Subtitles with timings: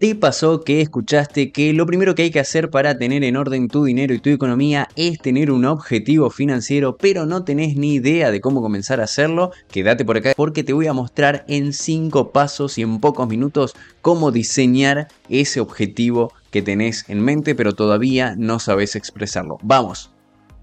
[0.00, 3.68] ¿Te pasó que escuchaste que lo primero que hay que hacer para tener en orden
[3.68, 8.30] tu dinero y tu economía es tener un objetivo financiero, pero no tenés ni idea
[8.30, 9.50] de cómo comenzar a hacerlo?
[9.70, 13.74] Quédate por acá porque te voy a mostrar en 5 pasos y en pocos minutos
[14.00, 19.58] cómo diseñar ese objetivo que tenés en mente, pero todavía no sabes expresarlo.
[19.62, 20.10] Vamos.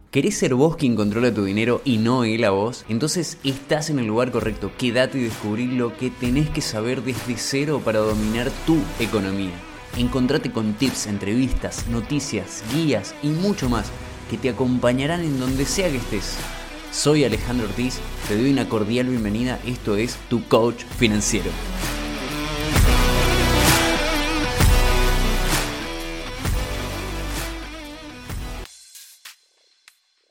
[0.09, 2.85] ¿Querés ser vos quien controla tu dinero y no él a vos?
[2.87, 4.71] Entonces estás en el lugar correcto.
[4.77, 9.51] Quédate y descubrí lo que tenés que saber desde cero para dominar tu economía.
[9.97, 13.91] Encontrate con tips, entrevistas, noticias, guías y mucho más
[14.31, 16.37] que te acompañarán en donde sea que estés.
[16.93, 19.59] Soy Alejandro Ortiz, te doy una cordial bienvenida.
[19.65, 21.51] Esto es Tu Coach Financiero.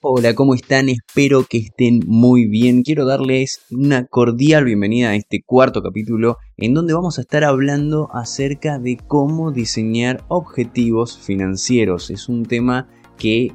[0.08, 0.88] Hola, ¿cómo están?
[0.88, 2.84] Espero que estén muy bien.
[2.84, 8.08] Quiero darles una cordial bienvenida a este cuarto capítulo en donde vamos a estar hablando
[8.12, 12.10] acerca de cómo diseñar objetivos financieros.
[12.10, 12.86] Es un tema
[13.18, 13.50] que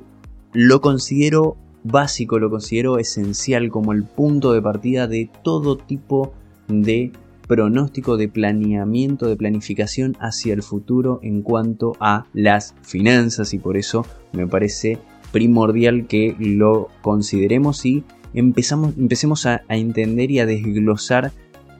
[0.51, 6.33] lo considero básico, lo considero esencial como el punto de partida de todo tipo
[6.67, 7.13] de
[7.47, 13.77] pronóstico, de planeamiento, de planificación hacia el futuro en cuanto a las finanzas y por
[13.77, 14.99] eso me parece
[15.31, 21.31] primordial que lo consideremos y empezamos, empecemos a, a entender y a desglosar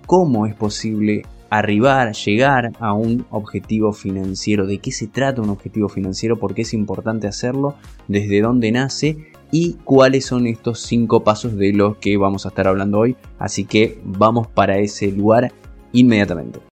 [0.06, 5.90] cómo es posible arribar, llegar a un objetivo financiero, de qué se trata un objetivo
[5.90, 7.76] financiero, por qué es importante hacerlo,
[8.08, 12.70] desde dónde nace y cuáles son estos cinco pasos de los que vamos a estar
[12.70, 13.18] hablando hoy.
[13.38, 15.52] Así que vamos para ese lugar
[15.92, 16.70] inmediatamente.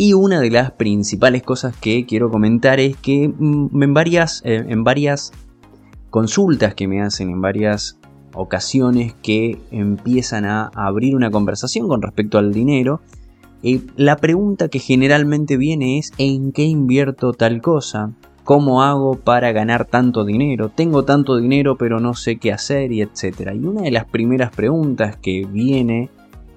[0.00, 4.64] Y una de las principales cosas que quiero comentar es que mm, en varias, eh,
[4.66, 5.30] en varias
[6.08, 7.98] consultas que me hacen, en varias
[8.32, 13.02] ocasiones que empiezan a abrir una conversación con respecto al dinero,
[13.62, 18.10] eh, la pregunta que generalmente viene es ¿en qué invierto tal cosa?
[18.42, 20.70] ¿Cómo hago para ganar tanto dinero?
[20.70, 23.54] Tengo tanto dinero pero no sé qué hacer y etcétera.
[23.54, 26.08] Y una de las primeras preguntas que viene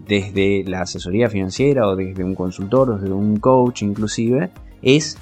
[0.08, 5.18] desde la asesoría financiera o desde un consultor o desde un coach inclusive, es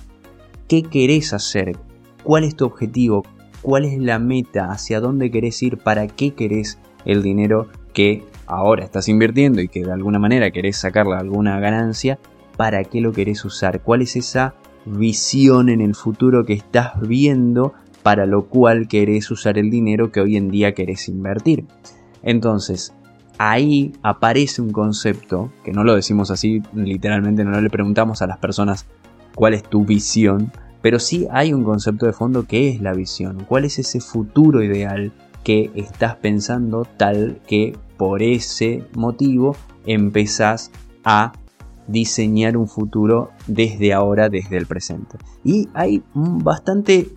[0.67, 1.77] qué querés hacer,
[2.23, 3.23] cuál es tu objetivo,
[3.61, 8.83] cuál es la meta, hacia dónde querés ir, para qué querés el dinero que ahora
[8.83, 12.19] estás invirtiendo y que de alguna manera querés sacarle alguna ganancia,
[12.57, 14.55] para qué lo querés usar, cuál es esa
[14.85, 20.21] visión en el futuro que estás viendo para lo cual querés usar el dinero que
[20.21, 21.65] hoy en día querés invertir.
[22.23, 22.93] Entonces,
[23.49, 28.37] ahí aparece un concepto, que no lo decimos así literalmente, no le preguntamos a las
[28.37, 28.85] personas
[29.33, 30.51] cuál es tu visión,
[30.83, 34.61] pero sí hay un concepto de fondo que es la visión, cuál es ese futuro
[34.61, 35.11] ideal
[35.43, 39.55] que estás pensando tal que por ese motivo
[39.87, 40.69] empezás
[41.03, 41.31] a
[41.87, 45.17] diseñar un futuro desde ahora, desde el presente.
[45.43, 47.09] Y hay bastante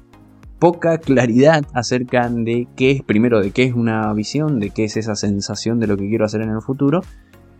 [0.58, 4.96] poca claridad acerca de qué es, primero, de qué es una visión, de qué es
[4.96, 7.02] esa sensación de lo que quiero hacer en el futuro,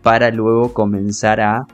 [0.01, 1.67] para luego comenzar a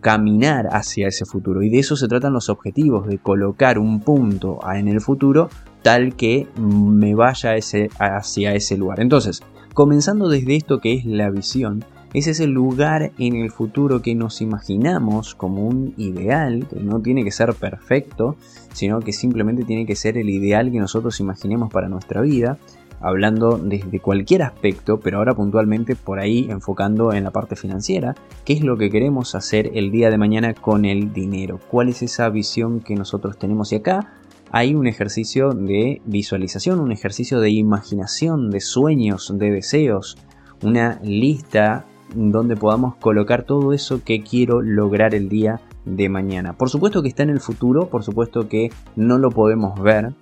[0.00, 1.62] caminar hacia ese futuro.
[1.62, 5.48] Y de eso se tratan los objetivos, de colocar un punto en el futuro
[5.82, 9.00] tal que me vaya ese, hacia ese lugar.
[9.00, 9.42] Entonces,
[9.74, 14.42] comenzando desde esto que es la visión, es el lugar en el futuro que nos
[14.42, 18.36] imaginamos como un ideal, que no tiene que ser perfecto,
[18.72, 22.58] sino que simplemente tiene que ser el ideal que nosotros imaginemos para nuestra vida,
[23.00, 28.52] hablando desde cualquier aspecto, pero ahora puntualmente por ahí enfocando en la parte financiera, qué
[28.52, 32.28] es lo que queremos hacer el día de mañana con el dinero, cuál es esa
[32.28, 33.72] visión que nosotros tenemos.
[33.72, 34.14] Y acá
[34.50, 40.18] hay un ejercicio de visualización, un ejercicio de imaginación, de sueños, de deseos,
[40.62, 46.52] una lista donde podamos colocar todo eso que quiero lograr el día de mañana.
[46.52, 50.12] Por supuesto que está en el futuro, por supuesto que no lo podemos ver,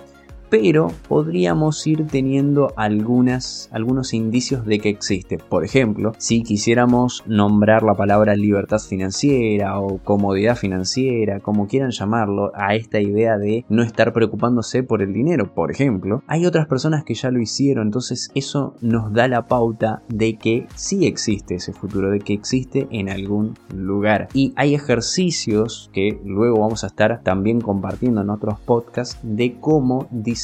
[0.50, 3.69] pero podríamos ir teniendo algunos
[4.12, 5.38] indicios de que existe.
[5.38, 12.51] Por ejemplo, si quisiéramos nombrar la palabra libertad financiera o comodidad financiera, como quieran llamarlo,
[12.54, 17.04] a esta idea de no estar preocupándose por el dinero, por ejemplo, hay otras personas
[17.04, 21.72] que ya lo hicieron, entonces eso nos da la pauta de que sí existe ese
[21.72, 24.28] futuro, de que existe en algún lugar.
[24.34, 30.09] Y hay ejercicios que luego vamos a estar también compartiendo en otros podcasts de cómo
[30.10, 30.40] diseñar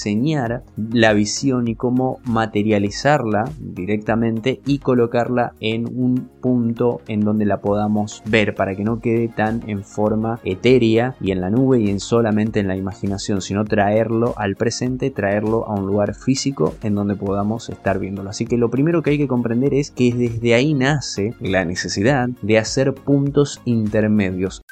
[0.77, 8.23] la visión y cómo materializarla directamente y colocarla en un punto en donde la podamos
[8.27, 12.01] ver para que no quede tan en forma etérea y en la nube y en
[12.01, 17.17] solamente en la imaginación, sino traerlo al presente, traerlo a un lugar físico en donde
[17.17, 18.31] podamos estar viéndolo.
[18.31, 22.29] Así que lo primero que hay que comprender es que desde ahí nace la necesidad
[22.43, 24.63] de hacer puntos intermedios.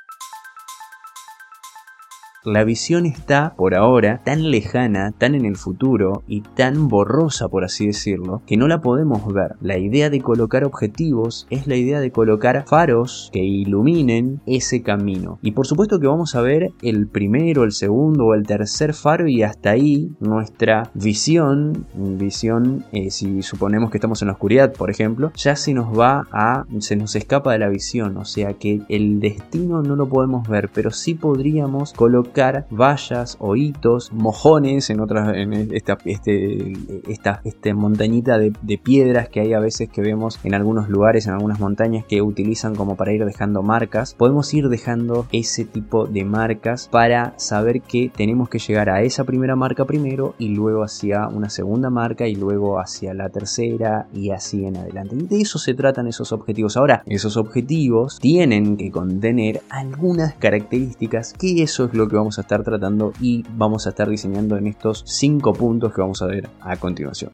[2.45, 7.65] La visión está, por ahora, tan lejana, tan en el futuro y tan borrosa, por
[7.65, 9.57] así decirlo, que no la podemos ver.
[9.63, 15.39] La idea de colocar objetivos es la idea de colocar faros que iluminen ese camino.
[15.43, 19.27] Y por supuesto que vamos a ver el primero, el segundo o el tercer faro
[19.27, 24.91] y hasta ahí nuestra visión, visión, eh, si suponemos que estamos en la oscuridad, por
[24.91, 28.83] ejemplo, ya se nos va a, se nos escapa de la visión, o sea que
[28.91, 32.34] el destino no lo podemos ver, pero sí podríamos colocar
[32.71, 36.73] vallas o hitos, mojones en otras, en esta, este,
[37.09, 37.41] esta,
[37.75, 38.53] montañita de,
[38.83, 42.75] piedras que hay a veces que vemos en algunos lugares, en algunas montañas que utilizan
[42.75, 48.11] como para ir dejando marcas, podemos ir dejando ese tipo de marcas para saber que
[48.15, 52.35] tenemos que llegar a esa primera marca primero y luego hacia una segunda marca y
[52.35, 55.17] luego hacia la tercera y así en adelante.
[55.17, 56.77] De eso se tratan esos objetivos.
[56.77, 62.41] Ahora, esos objetivos tienen que contener algunas características que eso es lo que vamos a
[62.43, 66.49] estar tratando y vamos a estar diseñando en estos cinco puntos que vamos a ver
[66.61, 67.33] a continuación.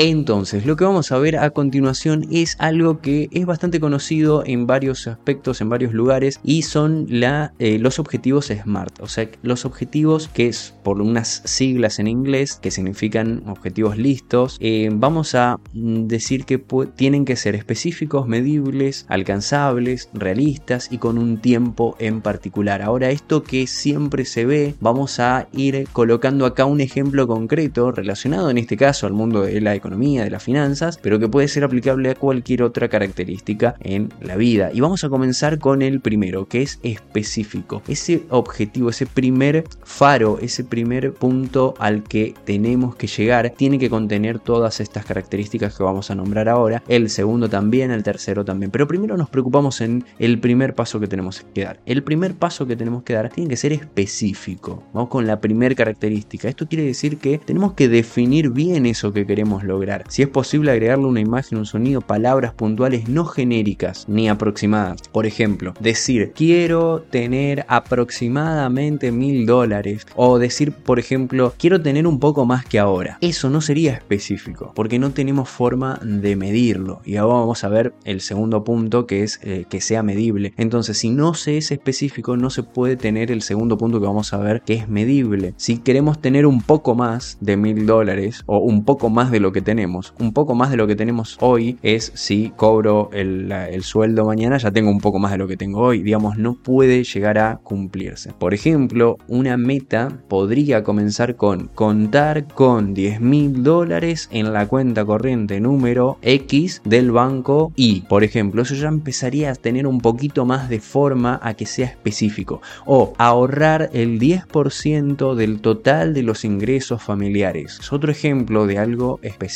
[0.00, 4.64] Entonces, lo que vamos a ver a continuación es algo que es bastante conocido en
[4.64, 9.00] varios aspectos, en varios lugares, y son eh, los objetivos SMART.
[9.00, 14.56] O sea, los objetivos que es por unas siglas en inglés que significan objetivos listos,
[14.60, 16.62] eh, vamos a decir que
[16.94, 22.82] tienen que ser específicos, medibles, alcanzables, realistas y con un tiempo en particular.
[22.82, 28.48] Ahora, esto que siempre se ve, vamos a ir colocando acá un ejemplo concreto relacionado
[28.48, 31.64] en este caso al mundo de la economía de las finanzas, pero que puede ser
[31.64, 34.70] aplicable a cualquier otra característica en la vida.
[34.72, 37.82] Y vamos a comenzar con el primero, que es específico.
[37.88, 43.90] Ese objetivo, ese primer faro, ese primer punto al que tenemos que llegar, tiene que
[43.90, 46.82] contener todas estas características que vamos a nombrar ahora.
[46.86, 48.70] El segundo también, el tercero también.
[48.70, 51.80] Pero primero nos preocupamos en el primer paso que tenemos que dar.
[51.86, 54.82] El primer paso que tenemos que dar tiene que ser específico.
[54.92, 56.48] Vamos con la primera característica.
[56.48, 59.77] Esto quiere decir que tenemos que definir bien eso que queremos lograr
[60.08, 65.02] si es posible agregarle una imagen, un sonido, palabras puntuales no genéricas ni aproximadas.
[65.12, 72.18] Por ejemplo, decir quiero tener aproximadamente mil dólares o decir, por ejemplo, quiero tener un
[72.18, 73.18] poco más que ahora.
[73.20, 77.00] Eso no sería específico porque no tenemos forma de medirlo.
[77.04, 80.54] Y ahora vamos a ver el segundo punto que es eh, que sea medible.
[80.56, 84.32] Entonces, si no se es específico, no se puede tener el segundo punto que vamos
[84.32, 85.54] a ver que es medible.
[85.56, 89.52] Si queremos tener un poco más de mil dólares o un poco más de lo
[89.52, 94.24] que tenemos, un poco más de lo que tenemos hoy es si cobro el, sueldo
[94.24, 96.02] mañana, ya tengo un poco más de lo que tengo hoy.
[96.02, 98.32] Digamos, no puede llegar a cumplirse.
[98.32, 105.04] Por ejemplo, una meta podría comenzar con contar con 10 mil dólares en la cuenta
[105.04, 108.06] corriente número X del banco Y.
[108.08, 111.88] Por ejemplo, eso ya empezaría a tener un poquito más de forma a que sea
[111.88, 112.62] específico.
[112.86, 117.76] O ahorrar el 10% del total de los ingresos familiares.
[117.80, 119.47] Es otro ejemplo de algo específico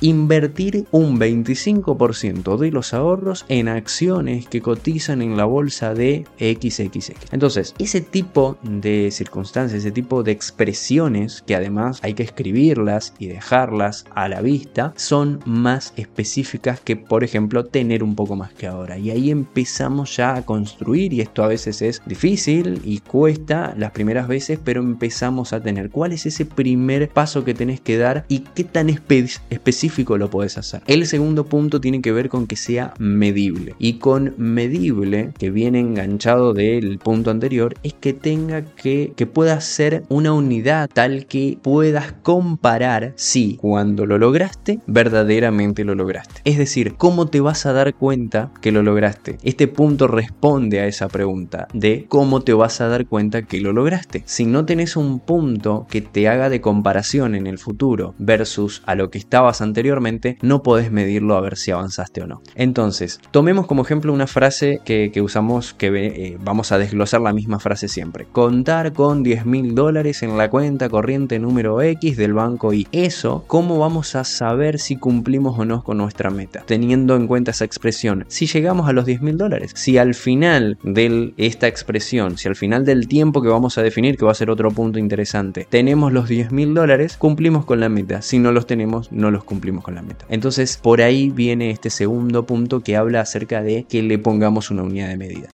[0.00, 7.12] Invertir un 25% de los ahorros en acciones que cotizan en la bolsa de XXX.
[7.32, 13.26] Entonces, ese tipo de circunstancias, ese tipo de expresiones que además hay que escribirlas y
[13.26, 18.66] dejarlas a la vista, son más específicas que, por ejemplo, tener un poco más que
[18.66, 18.98] ahora.
[18.98, 23.92] Y ahí empezamos ya a construir y esto a veces es difícil y cuesta las
[23.92, 28.24] primeras veces, pero empezamos a tener cuál es ese primer paso que tenés que dar
[28.28, 29.13] y qué tan específico
[29.50, 30.82] específico lo puedes hacer.
[30.86, 33.74] El segundo punto tiene que ver con que sea medible.
[33.78, 39.60] Y con medible, que viene enganchado del punto anterior, es que tenga que, que pueda
[39.60, 46.40] ser una unidad tal que puedas comparar si cuando lo lograste, verdaderamente lo lograste.
[46.44, 49.38] Es decir, ¿cómo te vas a dar cuenta que lo lograste?
[49.42, 53.72] Este punto responde a esa pregunta de cómo te vas a dar cuenta que lo
[53.72, 54.22] lograste.
[54.26, 58.94] Si no tenés un punto que te haga de comparación en el futuro versus a
[58.94, 62.42] lo que estabas anteriormente, no podés medirlo a ver si avanzaste o no.
[62.54, 67.58] Entonces, tomemos como ejemplo una frase que, usamos, que eh, vamos a desglosar la misma
[67.58, 68.26] frase siempre.
[68.30, 72.86] Contar con 10 mil dólares en la cuenta corriente número X del banco Y.
[72.92, 76.62] Eso, ¿cómo vamos a saber si cumplimos o no con nuestra meta?
[76.66, 80.78] Teniendo en cuenta esa expresión, si llegamos a los 10 mil dólares, si al final
[80.82, 84.34] de esta expresión, si al final del tiempo que vamos a definir, que va a
[84.34, 88.22] ser otro punto interesante, tenemos los 10 mil dólares, cumplimos con la meta.
[88.22, 90.24] Si no los tenemos, no los cumplimos con la meta.
[90.28, 94.82] Entonces por ahí viene este segundo punto que habla acerca de que le pongamos una
[94.82, 95.53] unidad de medida.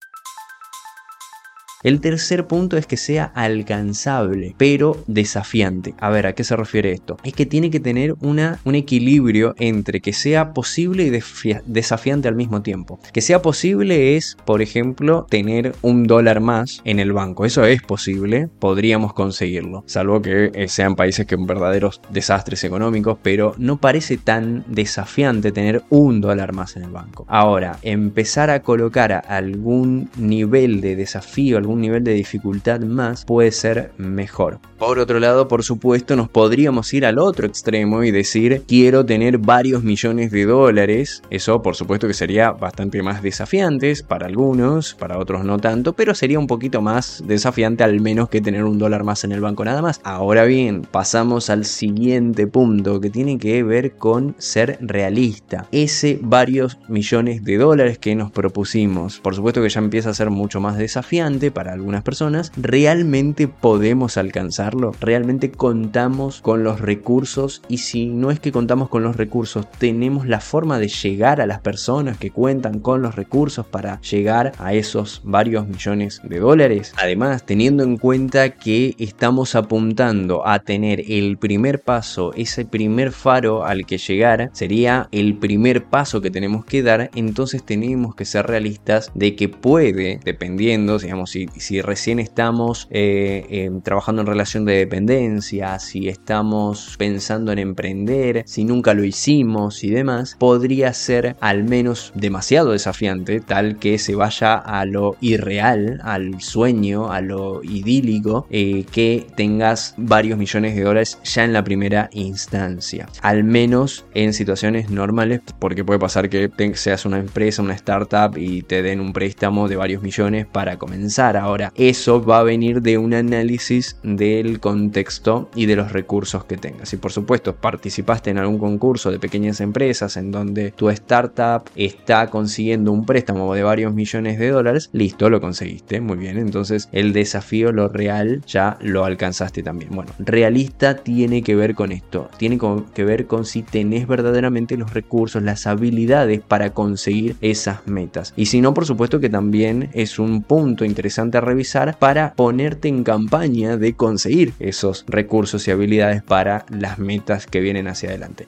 [1.83, 5.93] El tercer punto es que sea alcanzable, pero desafiante.
[5.99, 7.17] A ver, ¿a qué se refiere esto?
[7.23, 12.35] Es que tiene que tener una, un equilibrio entre que sea posible y desafiante al
[12.35, 12.99] mismo tiempo.
[13.13, 17.45] Que sea posible es, por ejemplo, tener un dólar más en el banco.
[17.45, 19.83] Eso es posible, podríamos conseguirlo.
[19.85, 25.83] Salvo que eh, sean países que verdaderos desastres económicos, pero no parece tan desafiante tener
[25.89, 27.25] un dólar más en el banco.
[27.27, 33.91] Ahora, empezar a colocar algún nivel de desafío, algún nivel de dificultad más puede ser
[33.97, 34.59] mejor.
[34.77, 39.37] Por otro lado, por supuesto, nos podríamos ir al otro extremo y decir quiero tener
[39.37, 41.21] varios millones de dólares.
[41.29, 46.15] Eso por supuesto que sería bastante más desafiante para algunos, para otros no tanto, pero
[46.15, 49.65] sería un poquito más desafiante al menos que tener un dólar más en el banco
[49.65, 49.99] nada más.
[50.05, 55.67] Ahora bien, pasamos al siguiente punto que tiene que ver con ser realista.
[55.73, 60.29] Ese varios millones de dólares que nos propusimos, por supuesto que ya empieza a ser
[60.29, 64.91] mucho más desafiante para algunas personas, ¿realmente podemos alcanzarlo?
[65.01, 67.63] ¿Realmente contamos con los recursos?
[67.67, 71.47] Y si no es que contamos con los recursos, ¿tenemos la forma de llegar a
[71.47, 76.93] las personas que cuentan con los recursos para llegar a esos varios millones de dólares?
[77.01, 83.65] Además, teniendo en cuenta que estamos apuntando a tener el primer paso, ese primer faro
[83.65, 88.45] al que llegar, sería el primer paso que tenemos que dar, entonces tenemos que ser
[88.45, 94.77] realistas de que puede, dependiendo, digamos, si, si recién estamos eh, trabajando en relación de
[94.77, 101.63] dependencia, si estamos pensando en emprender, si nunca lo hicimos y demás, podría ser al
[101.63, 108.47] menos demasiado desafiante, tal que se vaya a lo irreal, al sueño, a lo idílico,
[108.49, 113.07] eh, que tengas varios millones de dólares ya en la primera instancia.
[113.21, 118.63] Al menos en situaciones normales, porque puede pasar que seas una empresa, una startup y
[118.63, 121.36] te den un préstamo de varios millones para comenzar.
[121.37, 126.57] Ahora, eso va a venir de un análisis del contexto y de los recursos que
[126.57, 126.93] tengas.
[126.93, 132.27] Y por supuesto, participaste en algún concurso de pequeñas empresas en donde tu startup está
[132.29, 136.37] consiguiendo un préstamo de varios millones de dólares, listo, lo conseguiste, muy bien.
[136.37, 139.91] Entonces, el desafío, lo real, ya lo alcanzaste también.
[139.93, 142.59] Bueno, realista tiene que ver con esto, tiene
[142.93, 148.33] que ver con si tenés verdaderamente los recursos, las habilidades para conseguir esas metas.
[148.35, 152.87] Y si no, por supuesto que también es un punto interesante a revisar para ponerte
[152.87, 158.47] en campaña de conseguir esos recursos y habilidades para las metas que vienen hacia adelante.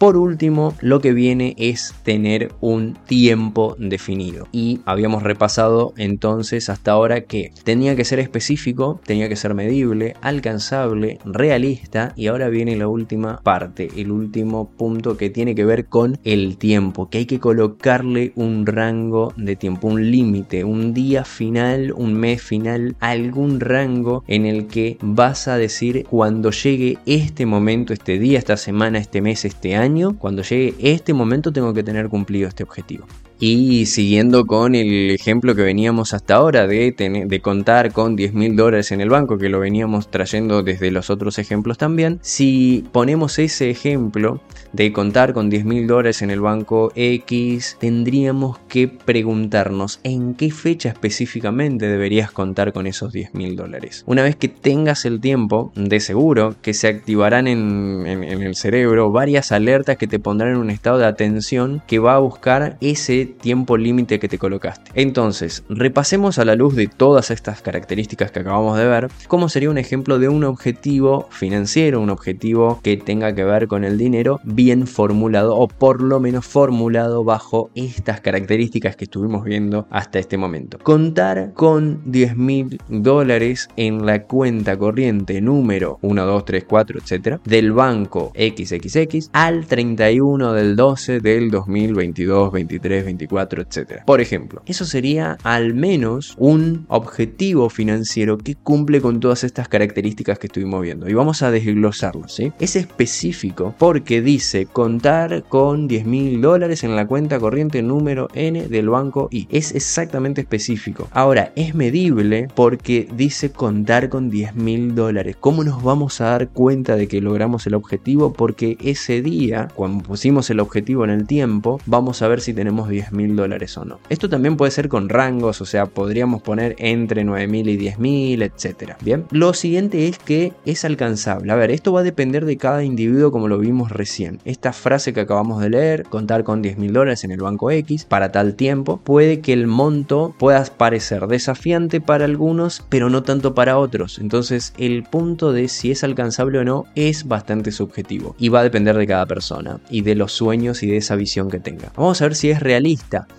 [0.00, 4.48] Por último, lo que viene es tener un tiempo definido.
[4.50, 10.14] Y habíamos repasado entonces hasta ahora que tenía que ser específico, tenía que ser medible,
[10.22, 12.14] alcanzable, realista.
[12.16, 16.56] Y ahora viene la última parte, el último punto que tiene que ver con el
[16.56, 22.14] tiempo, que hay que colocarle un rango de tiempo, un límite, un día final, un
[22.14, 28.18] mes final, algún rango en el que vas a decir cuando llegue este momento, este
[28.18, 32.48] día, esta semana, este mes, este año cuando llegue este momento tengo que tener cumplido
[32.48, 33.06] este objetivo.
[33.40, 36.92] Y siguiendo con el ejemplo que veníamos hasta ahora de,
[37.26, 41.08] de contar con 10 mil dólares en el banco, que lo veníamos trayendo desde los
[41.08, 44.42] otros ejemplos también, si ponemos ese ejemplo
[44.74, 50.50] de contar con 10 mil dólares en el banco X, tendríamos que preguntarnos en qué
[50.50, 54.04] fecha específicamente deberías contar con esos 10 mil dólares.
[54.06, 59.10] Una vez que tengas el tiempo, de seguro que se activarán en, en el cerebro
[59.10, 63.29] varias alertas que te pondrán en un estado de atención que va a buscar ese
[63.30, 64.90] tiempo límite que te colocaste.
[64.94, 69.70] Entonces, repasemos a la luz de todas estas características que acabamos de ver, cómo sería
[69.70, 74.40] un ejemplo de un objetivo financiero, un objetivo que tenga que ver con el dinero
[74.44, 80.36] bien formulado o por lo menos formulado bajo estas características que estuvimos viendo hasta este
[80.36, 80.78] momento.
[80.78, 87.40] Contar con 10 mil dólares en la cuenta corriente número 1, 2, 3, 4, etcétera,
[87.44, 94.04] del banco XXX al 31 del 12 del 2022, 23, 24 etcétera.
[94.06, 100.38] Por ejemplo, eso sería al menos un objetivo financiero que cumple con todas estas características
[100.38, 101.08] que estuvimos viendo.
[101.08, 102.52] Y vamos a desglosarlo, ¿sí?
[102.60, 108.68] Es específico porque dice contar con 10 mil dólares en la cuenta corriente número N
[108.68, 109.48] del banco Y.
[109.50, 111.08] Es exactamente específico.
[111.12, 115.36] Ahora, es medible porque dice contar con 10 mil dólares.
[115.38, 118.32] ¿Cómo nos vamos a dar cuenta de que logramos el objetivo?
[118.32, 122.88] Porque ese día, cuando pusimos el objetivo en el tiempo, vamos a ver si tenemos
[122.88, 124.00] 10 10 mil dólares o no.
[124.08, 127.98] Esto también puede ser con rangos, o sea, podríamos poner entre 9 mil y 10
[127.98, 128.94] mil, etc.
[129.02, 131.52] Bien, lo siguiente es que es alcanzable.
[131.52, 134.38] A ver, esto va a depender de cada individuo como lo vimos recién.
[134.44, 138.04] Esta frase que acabamos de leer, contar con 10 mil dólares en el banco X
[138.04, 143.54] para tal tiempo, puede que el monto pueda parecer desafiante para algunos, pero no tanto
[143.54, 144.18] para otros.
[144.18, 148.64] Entonces, el punto de si es alcanzable o no es bastante subjetivo y va a
[148.64, 151.92] depender de cada persona y de los sueños y de esa visión que tenga.
[151.96, 152.89] Vamos a ver si es realista.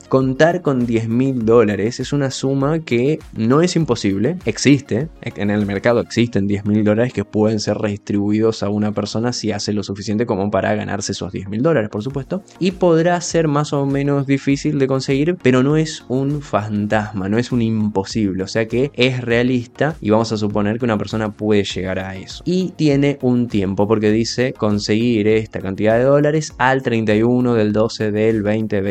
[0.10, 5.66] Contar con 10 mil dólares es una suma que no es imposible, existe, en el
[5.66, 9.84] mercado existen 10 mil dólares que pueden ser redistribuidos a una persona si hace lo
[9.84, 13.86] suficiente como para ganarse esos 10 mil dólares, por supuesto, y podrá ser más o
[13.86, 18.68] menos difícil de conseguir, pero no es un fantasma, no es un imposible, o sea
[18.68, 22.44] que es realista y vamos a suponer que una persona puede llegar a eso.
[22.46, 28.12] Y tiene un tiempo, porque dice conseguir esta cantidad de dólares al 31 del 12
[28.12, 28.82] del 20,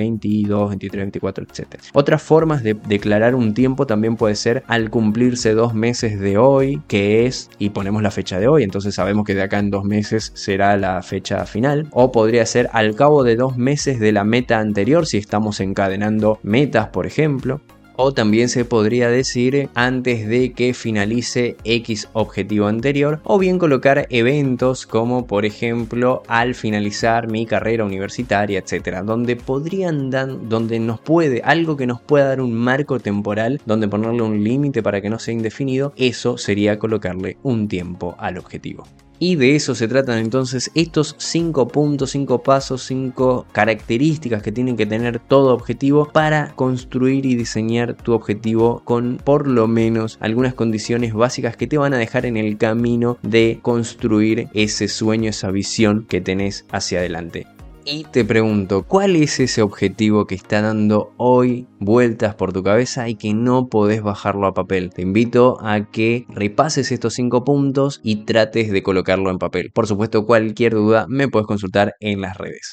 [0.51, 1.67] 22, 23, 24, etc.
[1.93, 6.81] Otras formas de declarar un tiempo también puede ser al cumplirse dos meses de hoy,
[6.89, 9.85] que es, y ponemos la fecha de hoy, entonces sabemos que de acá en dos
[9.85, 14.25] meses será la fecha final, o podría ser al cabo de dos meses de la
[14.25, 17.61] meta anterior, si estamos encadenando metas, por ejemplo
[18.03, 24.07] o también se podría decir antes de que finalice X objetivo anterior o bien colocar
[24.09, 30.99] eventos como por ejemplo al finalizar mi carrera universitaria, etcétera, donde podrían dar, donde nos
[30.99, 35.11] puede, algo que nos pueda dar un marco temporal, donde ponerle un límite para que
[35.11, 38.87] no sea indefinido, eso sería colocarle un tiempo al objetivo.
[39.23, 44.79] Y de eso se tratan entonces estos 5 puntos, 5 pasos, 5 características que tienen
[44.79, 50.55] que tener todo objetivo para construir y diseñar tu objetivo con por lo menos algunas
[50.55, 55.51] condiciones básicas que te van a dejar en el camino de construir ese sueño, esa
[55.51, 57.47] visión que tenés hacia adelante.
[57.85, 63.09] Y te pregunto, ¿cuál es ese objetivo que está dando hoy vueltas por tu cabeza
[63.09, 64.91] y que no podés bajarlo a papel?
[64.91, 69.71] Te invito a que repases estos cinco puntos y trates de colocarlo en papel.
[69.73, 72.73] Por supuesto, cualquier duda me puedes consultar en las redes.